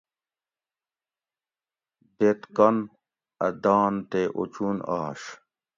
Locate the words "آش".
4.99-5.21